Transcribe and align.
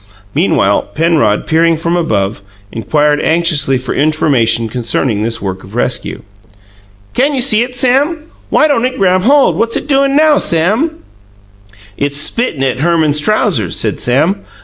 Meanwhile, 0.33 0.89
Penrod, 0.95 1.45
peering 1.45 1.77
from 1.77 1.95
above, 1.95 2.41
inquired 2.71 3.21
anxiously 3.21 3.77
for 3.77 3.93
information 3.93 4.67
concerning 4.67 5.21
this 5.21 5.43
work 5.43 5.63
of 5.63 5.75
rescue. 5.75 6.23
"Can 7.13 7.35
you 7.35 7.41
see 7.41 7.61
it, 7.61 7.75
Sam? 7.75 8.23
Why 8.49 8.67
don't 8.67 8.85
it 8.87 8.97
grab 8.97 9.21
hold? 9.21 9.57
What's 9.57 9.77
it 9.77 9.85
doin' 9.87 10.15
now, 10.15 10.39
Sam?" 10.39 11.03
"It's 11.97 12.17
spittin' 12.17 12.63
at 12.63 12.79
Herman's 12.79 13.19
trousers," 13.19 13.75
said 13.75 13.99
Sam. 13.99 14.41